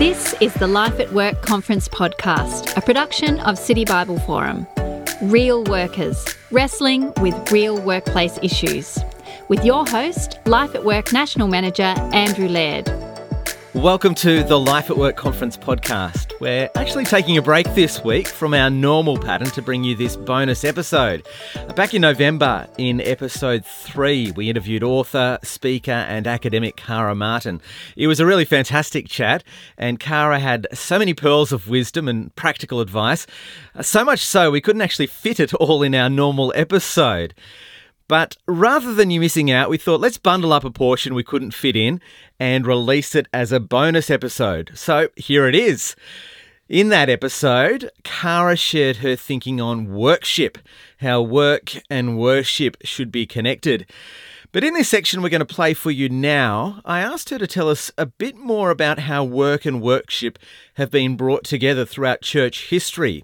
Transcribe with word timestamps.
This 0.00 0.34
is 0.40 0.54
the 0.54 0.66
Life 0.66 0.98
at 0.98 1.12
Work 1.12 1.42
Conference 1.42 1.86
podcast, 1.86 2.74
a 2.74 2.80
production 2.80 3.38
of 3.40 3.58
City 3.58 3.84
Bible 3.84 4.18
Forum. 4.20 4.66
Real 5.20 5.62
workers, 5.64 6.24
wrestling 6.50 7.12
with 7.20 7.52
real 7.52 7.78
workplace 7.82 8.38
issues. 8.42 8.98
With 9.48 9.62
your 9.62 9.84
host, 9.84 10.38
Life 10.46 10.74
at 10.74 10.86
Work 10.86 11.12
National 11.12 11.48
Manager 11.48 11.92
Andrew 12.14 12.48
Laird. 12.48 12.88
Welcome 13.74 14.14
to 14.14 14.42
the 14.42 14.58
Life 14.58 14.88
at 14.88 14.96
Work 14.96 15.16
Conference 15.16 15.58
podcast. 15.58 16.29
We're 16.40 16.70
actually 16.74 17.04
taking 17.04 17.36
a 17.36 17.42
break 17.42 17.66
this 17.74 18.02
week 18.02 18.26
from 18.26 18.54
our 18.54 18.70
normal 18.70 19.18
pattern 19.18 19.48
to 19.48 19.60
bring 19.60 19.84
you 19.84 19.94
this 19.94 20.16
bonus 20.16 20.64
episode. 20.64 21.26
Back 21.76 21.92
in 21.92 22.00
November, 22.00 22.66
in 22.78 23.02
episode 23.02 23.62
three, 23.66 24.32
we 24.32 24.48
interviewed 24.48 24.82
author, 24.82 25.38
speaker, 25.42 25.90
and 25.90 26.26
academic 26.26 26.76
Kara 26.76 27.14
Martin. 27.14 27.60
It 27.94 28.06
was 28.06 28.20
a 28.20 28.26
really 28.26 28.46
fantastic 28.46 29.06
chat, 29.06 29.44
and 29.76 30.00
Kara 30.00 30.38
had 30.38 30.66
so 30.72 30.98
many 30.98 31.12
pearls 31.12 31.52
of 31.52 31.68
wisdom 31.68 32.08
and 32.08 32.34
practical 32.36 32.80
advice, 32.80 33.26
so 33.82 34.02
much 34.02 34.24
so 34.24 34.50
we 34.50 34.62
couldn't 34.62 34.80
actually 34.80 35.08
fit 35.08 35.40
it 35.40 35.52
all 35.52 35.82
in 35.82 35.94
our 35.94 36.08
normal 36.08 36.54
episode. 36.56 37.34
But 38.10 38.36
rather 38.48 38.92
than 38.92 39.12
you 39.12 39.20
missing 39.20 39.52
out, 39.52 39.70
we 39.70 39.78
thought 39.78 40.00
let's 40.00 40.18
bundle 40.18 40.52
up 40.52 40.64
a 40.64 40.70
portion 40.72 41.14
we 41.14 41.22
couldn't 41.22 41.54
fit 41.54 41.76
in 41.76 42.00
and 42.40 42.66
release 42.66 43.14
it 43.14 43.28
as 43.32 43.52
a 43.52 43.60
bonus 43.60 44.10
episode. 44.10 44.72
So 44.74 45.10
here 45.14 45.46
it 45.46 45.54
is. 45.54 45.94
In 46.68 46.88
that 46.88 47.08
episode, 47.08 47.88
Kara 48.02 48.56
shared 48.56 48.96
her 48.96 49.14
thinking 49.14 49.60
on 49.60 49.94
workship, 49.94 50.58
how 50.98 51.22
work 51.22 51.74
and 51.88 52.18
worship 52.18 52.76
should 52.82 53.12
be 53.12 53.26
connected. 53.26 53.86
But 54.50 54.64
in 54.64 54.74
this 54.74 54.88
section 54.88 55.22
we're 55.22 55.28
going 55.28 55.38
to 55.38 55.44
play 55.44 55.72
for 55.72 55.92
you 55.92 56.08
now, 56.08 56.82
I 56.84 57.02
asked 57.02 57.30
her 57.30 57.38
to 57.38 57.46
tell 57.46 57.68
us 57.68 57.92
a 57.96 58.06
bit 58.06 58.36
more 58.36 58.72
about 58.72 58.98
how 58.98 59.22
work 59.22 59.64
and 59.64 59.80
worship 59.80 60.36
have 60.74 60.90
been 60.90 61.16
brought 61.16 61.44
together 61.44 61.84
throughout 61.84 62.22
church 62.22 62.70
history. 62.70 63.22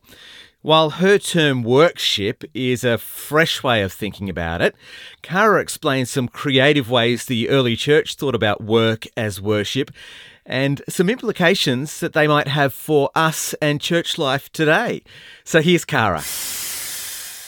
While 0.67 0.91
her 0.91 1.17
term 1.17 1.63
workship 1.63 2.43
is 2.53 2.83
a 2.83 2.99
fresh 2.99 3.63
way 3.63 3.83
of 3.83 3.93
thinking 3.93 4.29
about 4.29 4.61
it, 4.61 4.75
Kara 5.23 5.61
explains 5.61 6.11
some 6.11 6.27
creative 6.27 6.91
ways 6.91 7.27
the 7.27 7.49
early 7.51 7.77
church 7.77 8.17
thought 8.17 8.35
about 8.35 8.65
work 8.65 9.05
as 9.17 9.41
worship 9.41 9.93
and 10.45 10.83
some 10.89 11.09
implications 11.09 12.01
that 12.01 12.15
they 12.15 12.27
might 12.27 12.49
have 12.49 12.75
for 12.75 13.11
us 13.15 13.55
and 13.63 13.81
church 13.81 14.19
life 14.19 14.51
today. 14.53 15.05
So 15.45 15.63
here's 15.63 15.85
Kara. 15.85 16.25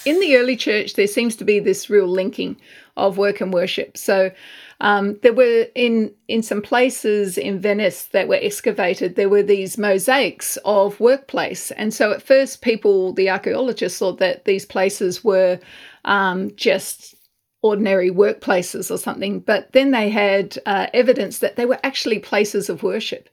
In 0.04 0.20
the 0.20 0.36
early 0.36 0.56
church, 0.56 0.94
there 0.94 1.08
seems 1.08 1.34
to 1.36 1.44
be 1.44 1.58
this 1.58 1.90
real 1.90 2.06
linking 2.06 2.56
of 2.98 3.16
work 3.18 3.40
and 3.40 3.52
worship. 3.52 3.96
So 3.96 4.30
um, 4.80 5.18
there 5.22 5.32
were 5.32 5.66
in 5.74 6.12
in 6.28 6.42
some 6.42 6.62
places 6.62 7.38
in 7.38 7.60
Venice 7.60 8.04
that 8.12 8.28
were 8.28 8.38
excavated. 8.40 9.16
There 9.16 9.28
were 9.28 9.42
these 9.42 9.78
mosaics 9.78 10.58
of 10.64 11.00
workplace, 11.00 11.70
and 11.72 11.92
so 11.92 12.12
at 12.12 12.22
first, 12.22 12.62
people, 12.62 13.12
the 13.12 13.30
archaeologists, 13.30 13.98
thought 13.98 14.18
that 14.18 14.44
these 14.44 14.66
places 14.66 15.24
were 15.24 15.58
um, 16.04 16.54
just 16.56 17.14
ordinary 17.62 18.10
workplaces 18.10 18.90
or 18.90 18.98
something. 18.98 19.40
But 19.40 19.72
then 19.72 19.90
they 19.90 20.08
had 20.10 20.58
uh, 20.66 20.86
evidence 20.94 21.40
that 21.40 21.56
they 21.56 21.66
were 21.66 21.80
actually 21.82 22.20
places 22.20 22.68
of 22.68 22.82
worship. 22.82 23.28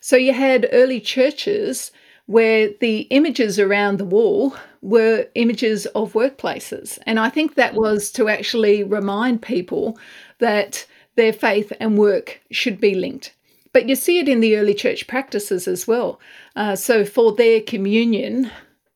So 0.00 0.16
you 0.16 0.32
had 0.32 0.68
early 0.72 1.00
churches 1.00 1.90
where 2.26 2.70
the 2.80 3.00
images 3.10 3.58
around 3.58 3.98
the 3.98 4.04
wall 4.04 4.56
were 4.82 5.26
images 5.34 5.86
of 5.86 6.12
workplaces. 6.12 6.98
And 7.06 7.18
I 7.18 7.30
think 7.30 7.54
that 7.54 7.74
was 7.74 8.10
to 8.12 8.28
actually 8.28 8.82
remind 8.82 9.42
people 9.42 9.98
that 10.38 10.86
their 11.14 11.32
faith 11.32 11.72
and 11.80 11.96
work 11.98 12.40
should 12.50 12.80
be 12.80 12.94
linked. 12.94 13.32
But 13.72 13.88
you 13.88 13.94
see 13.94 14.18
it 14.18 14.28
in 14.28 14.40
the 14.40 14.56
early 14.56 14.74
church 14.74 15.06
practices 15.06 15.68
as 15.68 15.86
well. 15.86 16.18
Uh, 16.56 16.76
so 16.76 17.04
for 17.04 17.32
their 17.32 17.60
communion, 17.60 18.50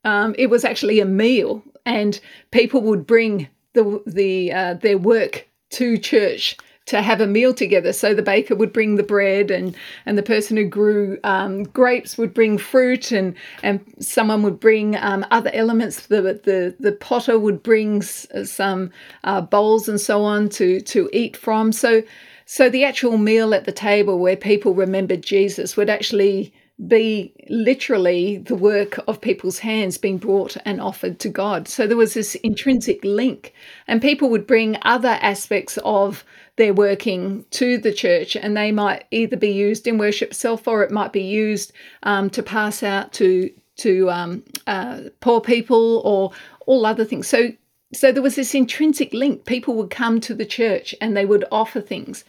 um, 0.05 0.35
it 0.39 0.49
was 0.49 0.65
actually 0.65 1.01
a 1.01 1.05
meal, 1.05 1.63
and 1.85 2.19
people 2.51 2.81
would 2.83 3.07
bring 3.07 3.49
the 3.75 4.03
the 4.07 4.53
uh, 4.53 4.75
their 4.75 4.99
work 4.99 5.47
to 5.71 5.99
church 5.99 6.57
to 6.91 7.03
have 7.03 7.21
a 7.21 7.27
meal 7.27 7.55
together. 7.55 7.93
So 7.93 8.15
the 8.15 8.23
baker 8.23 8.55
would 8.55 8.73
bring 8.73 8.97
the 8.97 9.03
bread, 9.03 9.51
and 9.51 9.77
and 10.07 10.19
the 10.19 10.23
person 10.23 10.57
who 10.57 10.65
grew 10.65 11.19
um, 11.25 11.63
grapes 11.63 12.19
would 12.19 12.35
bring 12.35 12.59
fruit, 12.59 13.13
and 13.13 13.35
and 13.63 13.81
someone 14.01 14.43
would 14.43 14.59
bring 14.59 14.97
um, 14.97 15.25
other 15.31 15.51
elements. 15.55 16.07
The 16.07 16.21
the 16.21 16.75
the 16.79 16.93
potter 16.93 17.39
would 17.39 17.63
bring 17.63 18.03
some 18.03 18.91
uh, 19.25 19.41
bowls 19.41 19.89
and 19.89 20.01
so 20.01 20.25
on 20.25 20.49
to 20.51 20.81
to 20.81 21.09
eat 21.13 21.37
from. 21.37 21.73
So 21.73 22.03
so 22.45 22.69
the 22.69 22.85
actual 22.85 23.17
meal 23.17 23.55
at 23.55 23.65
the 23.65 23.73
table 23.73 24.19
where 24.19 24.37
people 24.37 24.75
remembered 24.75 25.23
Jesus 25.23 25.77
would 25.77 25.89
actually 25.89 26.53
be 26.87 27.35
literally 27.49 28.39
the 28.39 28.55
work 28.55 28.99
of 29.07 29.21
people's 29.21 29.59
hands 29.59 29.99
being 29.99 30.19
brought 30.19 30.57
and 30.65 30.81
offered 30.81 31.19
to 31.21 31.29
God. 31.29 31.69
So 31.69 31.87
there 31.87 31.97
was 31.97 32.15
this 32.15 32.35
intrinsic 32.37 33.05
link, 33.05 33.53
and 33.87 34.01
people 34.01 34.31
would 34.31 34.47
bring 34.47 34.79
other 34.83 35.19
aspects 35.21 35.79
of 35.85 36.25
their 36.57 36.73
working 36.73 37.45
to 37.51 37.79
the 37.79 37.93
church, 37.93 38.35
and 38.37 38.57
they 38.57 38.73
might 38.73 39.05
either 39.11 39.37
be 39.37 39.51
used 39.51 39.87
in 39.87 39.99
worship 39.99 40.31
itself 40.31 40.67
or 40.67 40.83
it 40.83 40.91
might 40.91 41.13
be 41.13 41.23
used 41.23 41.73
um, 42.03 42.31
to 42.31 42.43
pass 42.43 42.83
out 42.83 43.13
to 43.15 43.51
to 43.77 44.11
um, 44.11 44.43
uh, 44.67 45.01
poor 45.21 45.41
people 45.41 46.03
or 46.05 46.33
all 46.67 46.85
other 46.85 47.05
things. 47.05 47.27
So 47.27 47.53
so 47.93 48.13
there 48.13 48.23
was 48.23 48.37
this 48.37 48.55
intrinsic 48.55 49.13
link. 49.13 49.45
People 49.47 49.75
would 49.75 49.91
come 49.91 50.21
to 50.21 50.35
the 50.35 50.47
church 50.47 50.95
and 51.01 51.17
they 51.17 51.27
would 51.27 51.45
offer 51.51 51.81
things 51.81 52.25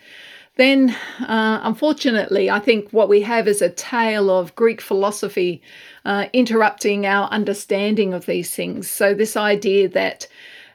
then 0.57 0.95
uh, 1.21 1.61
unfortunately, 1.63 2.49
I 2.49 2.59
think 2.59 2.91
what 2.91 3.09
we 3.09 3.21
have 3.21 3.47
is 3.47 3.61
a 3.61 3.69
tale 3.69 4.29
of 4.29 4.55
Greek 4.55 4.81
philosophy 4.81 5.61
uh, 6.05 6.27
interrupting 6.33 7.05
our 7.05 7.29
understanding 7.29 8.13
of 8.13 8.25
these 8.25 8.53
things. 8.53 8.89
So, 8.89 9.13
this 9.13 9.37
idea 9.37 9.87
that 9.89 10.27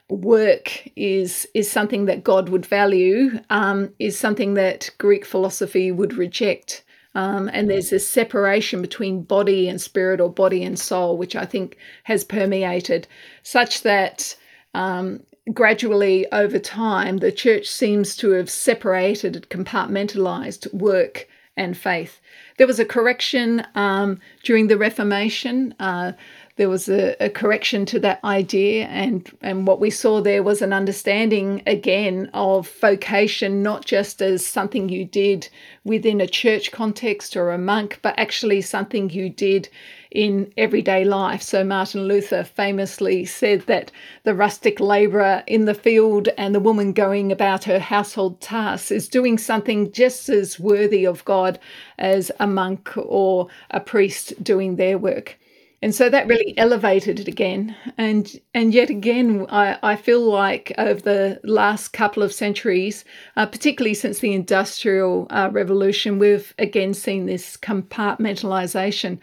work 0.09 0.87
is 0.95 1.47
is 1.53 1.69
something 1.69 2.05
that 2.05 2.23
God 2.23 2.49
would 2.49 2.65
value 2.65 3.39
um, 3.49 3.93
is 3.99 4.17
something 4.17 4.55
that 4.55 4.89
Greek 4.97 5.25
philosophy 5.25 5.91
would 5.91 6.13
reject. 6.13 6.83
Um, 7.13 7.49
and 7.51 7.69
there's 7.69 7.89
this 7.89 8.07
separation 8.07 8.81
between 8.81 9.23
body 9.23 9.67
and 9.67 9.81
spirit 9.81 10.21
or 10.21 10.29
body 10.31 10.63
and 10.63 10.77
soul, 10.77 11.17
which 11.17 11.35
I 11.35 11.45
think 11.45 11.77
has 12.03 12.23
permeated 12.23 13.07
such 13.41 13.81
that 13.81 14.35
um, 14.75 15.23
gradually 15.53 16.29
over 16.31 16.59
time, 16.59 17.17
the 17.17 17.31
church 17.31 17.67
seems 17.67 18.15
to 18.17 18.31
have 18.31 18.49
separated, 18.49 19.47
compartmentalized 19.49 20.73
work 20.73 21.27
and 21.55 21.77
faith. 21.77 22.19
There 22.57 22.67
was 22.67 22.79
a 22.79 22.85
correction 22.85 23.65
um, 23.75 24.19
during 24.43 24.67
the 24.67 24.77
Reformation. 24.77 25.73
Uh, 25.79 26.13
there 26.57 26.69
was 26.69 26.89
a, 26.89 27.15
a, 27.23 27.29
correction 27.29 27.85
to 27.85 27.99
that 27.99 28.23
idea, 28.23 28.87
and, 28.87 29.31
and 29.41 29.67
what 29.67 29.79
we 29.79 29.91
saw 29.91 30.21
there 30.21 30.41
was 30.41 30.61
an 30.61 30.73
understanding 30.73 31.61
again 31.67 32.29
of 32.33 32.67
vocation, 32.81 33.61
not 33.61 33.85
just 33.85 34.21
as 34.23 34.45
something 34.45 34.89
you 34.89 35.05
did 35.05 35.47
within 35.83 36.19
a 36.19 36.27
church 36.27 36.71
context 36.71 37.37
or 37.37 37.51
a 37.51 37.59
monk, 37.59 37.99
but 38.01 38.17
actually 38.17 38.61
something 38.61 39.09
you 39.11 39.29
did 39.29 39.69
in 40.09 40.51
everyday 40.57 41.05
life. 41.05 41.43
So, 41.43 41.63
Martin 41.63 42.07
Luther 42.07 42.43
famously 42.43 43.23
said 43.25 43.61
that 43.67 43.91
the 44.23 44.33
rustic 44.33 44.79
labourer 44.79 45.43
in 45.45 45.65
the 45.65 45.75
field 45.75 46.29
and 46.39 46.55
the 46.55 46.59
woman 46.59 46.91
going 46.91 47.31
about 47.31 47.65
her 47.65 47.79
household 47.79 48.41
tasks 48.41 48.89
is 48.89 49.07
doing 49.07 49.37
something 49.37 49.91
just 49.91 50.27
as 50.27 50.59
worthy 50.59 51.05
of 51.05 51.23
God 51.23 51.59
as 51.99 52.31
a 52.39 52.47
monk 52.47 52.93
or 52.97 53.47
a 53.69 53.79
priest 53.79 54.43
doing 54.43 54.77
their 54.77 54.97
work. 54.97 55.37
And 55.81 55.93
so 55.93 56.09
that 56.09 56.27
really 56.27 56.57
elevated 56.57 57.19
it 57.19 57.27
again. 57.27 57.75
And 57.97 58.39
and 58.53 58.73
yet 58.73 58.89
again, 58.89 59.45
I, 59.49 59.77
I 59.83 59.95
feel 59.95 60.21
like 60.21 60.73
over 60.77 60.99
the 60.99 61.39
last 61.43 61.89
couple 61.89 62.23
of 62.23 62.33
centuries, 62.33 63.05
uh, 63.35 63.45
particularly 63.45 63.93
since 63.93 64.19
the 64.19 64.33
Industrial 64.33 65.27
uh, 65.29 65.49
Revolution, 65.51 66.17
we've 66.17 66.53
again 66.57 66.93
seen 66.95 67.27
this 67.27 67.57
compartmentalization 67.57 69.19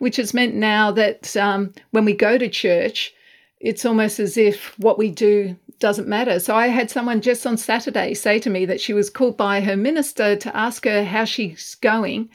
which 0.00 0.16
has 0.16 0.34
meant 0.34 0.54
now 0.54 0.90
that 0.90 1.36
um, 1.36 1.72
when 1.90 2.04
we 2.04 2.14
go 2.14 2.36
to 2.38 2.48
church, 2.48 3.14
it's 3.60 3.84
almost 3.84 4.18
as 4.18 4.36
if 4.36 4.76
what 4.78 4.98
we 4.98 5.10
do 5.10 5.54
doesn't 5.78 6.08
matter. 6.08 6.40
So 6.40 6.56
I 6.56 6.68
had 6.68 6.90
someone 6.90 7.20
just 7.20 7.46
on 7.46 7.58
Saturday 7.58 8.14
say 8.14 8.38
to 8.40 8.50
me 8.50 8.64
that 8.64 8.80
she 8.80 8.94
was 8.94 9.10
called 9.10 9.36
by 9.36 9.60
her 9.60 9.76
minister 9.76 10.36
to 10.36 10.56
ask 10.56 10.86
her 10.86 11.04
how 11.04 11.26
she's 11.26 11.74
going. 11.76 12.30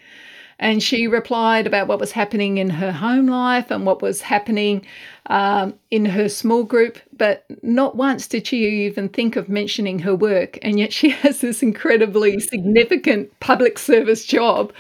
And 0.58 0.82
she 0.82 1.08
replied 1.08 1.68
about 1.68 1.88
what 1.88 2.00
was 2.00 2.14
happening 2.14 2.58
in 2.58 2.70
her 2.70 2.92
home 2.92 3.28
life 3.28 3.72
and 3.72 3.86
what 3.86 4.02
was 4.02 4.22
happening 4.22 4.86
um, 5.26 5.74
in 5.92 6.06
her 6.06 6.30
small 6.30 6.64
group. 6.64 6.98
But 7.12 7.46
not 7.62 7.96
once 7.96 8.28
did 8.28 8.48
she 8.48 8.86
even 8.86 9.10
think 9.10 9.36
of 9.36 9.50
mentioning 9.50 10.00
her 10.00 10.16
work. 10.16 10.58
And 10.62 10.80
yet 10.80 10.94
she 10.94 11.10
has 11.22 11.42
this 11.42 11.62
incredibly 11.62 12.40
significant 12.40 13.38
public 13.40 13.78
service 13.78 14.26
job. 14.26 14.72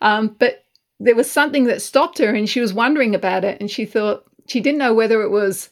Um, 0.00 0.36
but 0.38 0.64
there 1.00 1.14
was 1.14 1.30
something 1.30 1.64
that 1.64 1.82
stopped 1.82 2.18
her 2.18 2.34
and 2.34 2.48
she 2.48 2.60
was 2.60 2.72
wondering 2.72 3.14
about 3.14 3.44
it 3.44 3.60
and 3.60 3.70
she 3.70 3.84
thought 3.84 4.24
she 4.46 4.60
didn't 4.60 4.78
know 4.78 4.94
whether 4.94 5.22
it 5.22 5.30
was 5.30 5.70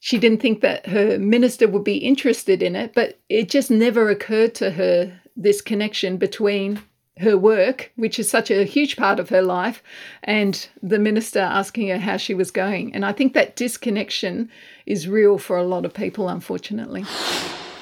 she 0.00 0.18
didn't 0.18 0.40
think 0.40 0.62
that 0.62 0.86
her 0.86 1.18
minister 1.18 1.68
would 1.68 1.84
be 1.84 1.96
interested 1.96 2.62
in 2.62 2.74
it 2.74 2.94
but 2.94 3.18
it 3.28 3.50
just 3.50 3.70
never 3.70 4.08
occurred 4.08 4.54
to 4.54 4.70
her 4.70 5.20
this 5.36 5.60
connection 5.60 6.16
between 6.16 6.80
her 7.18 7.36
work, 7.36 7.92
which 7.96 8.18
is 8.18 8.28
such 8.28 8.50
a 8.50 8.64
huge 8.64 8.96
part 8.96 9.20
of 9.20 9.28
her 9.28 9.42
life, 9.42 9.82
and 10.22 10.68
the 10.82 10.98
minister 10.98 11.40
asking 11.40 11.88
her 11.88 11.98
how 11.98 12.16
she 12.16 12.34
was 12.34 12.50
going. 12.50 12.94
And 12.94 13.04
I 13.04 13.12
think 13.12 13.34
that 13.34 13.56
disconnection 13.56 14.50
is 14.86 15.08
real 15.08 15.38
for 15.38 15.56
a 15.56 15.64
lot 15.64 15.84
of 15.84 15.92
people, 15.92 16.28
unfortunately. 16.28 17.04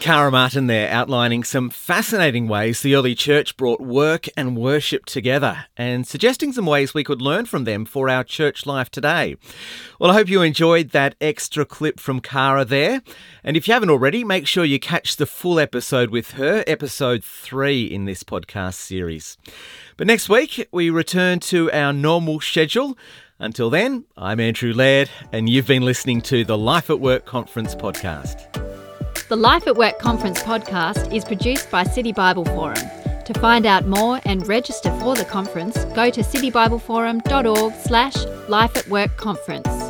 Kara 0.00 0.30
Martin 0.30 0.66
there 0.66 0.90
outlining 0.90 1.44
some 1.44 1.68
fascinating 1.68 2.48
ways 2.48 2.80
the 2.80 2.94
early 2.94 3.14
church 3.14 3.54
brought 3.58 3.82
work 3.82 4.28
and 4.34 4.56
worship 4.56 5.04
together 5.04 5.66
and 5.76 6.06
suggesting 6.06 6.54
some 6.54 6.64
ways 6.64 6.94
we 6.94 7.04
could 7.04 7.20
learn 7.20 7.44
from 7.44 7.64
them 7.64 7.84
for 7.84 8.08
our 8.08 8.24
church 8.24 8.64
life 8.64 8.90
today. 8.90 9.36
Well, 9.98 10.10
I 10.10 10.14
hope 10.14 10.30
you 10.30 10.40
enjoyed 10.40 10.90
that 10.90 11.16
extra 11.20 11.66
clip 11.66 12.00
from 12.00 12.20
Kara 12.20 12.64
there. 12.64 13.02
And 13.44 13.58
if 13.58 13.68
you 13.68 13.74
haven't 13.74 13.90
already, 13.90 14.24
make 14.24 14.46
sure 14.46 14.64
you 14.64 14.80
catch 14.80 15.16
the 15.16 15.26
full 15.26 15.60
episode 15.60 16.08
with 16.08 16.30
her, 16.32 16.64
episode 16.66 17.22
three 17.22 17.84
in 17.84 18.06
this 18.06 18.22
podcast 18.22 18.76
series. 18.76 19.36
But 19.98 20.06
next 20.06 20.30
week, 20.30 20.66
we 20.72 20.88
return 20.88 21.40
to 21.40 21.70
our 21.72 21.92
normal 21.92 22.40
schedule. 22.40 22.96
Until 23.38 23.68
then, 23.68 24.06
I'm 24.16 24.40
Andrew 24.40 24.72
Laird, 24.72 25.10
and 25.30 25.50
you've 25.50 25.66
been 25.66 25.82
listening 25.82 26.22
to 26.22 26.42
the 26.42 26.56
Life 26.56 26.88
at 26.88 27.00
Work 27.00 27.26
Conference 27.26 27.74
podcast. 27.74 28.49
The 29.30 29.36
Life 29.36 29.68
at 29.68 29.76
Work 29.76 30.00
Conference 30.00 30.42
podcast 30.42 31.14
is 31.14 31.24
produced 31.24 31.70
by 31.70 31.84
City 31.84 32.10
Bible 32.10 32.44
Forum. 32.46 32.82
To 33.26 33.32
find 33.34 33.64
out 33.64 33.86
more 33.86 34.18
and 34.24 34.44
register 34.48 34.90
for 34.98 35.14
the 35.14 35.24
conference, 35.24 35.84
go 35.94 36.10
to 36.10 36.20
citybibleforum.org 36.20 37.74
slash 37.74 38.16
Life 38.48 38.76
at 38.76 38.88
Work 38.88 39.16
Conference. 39.16 39.89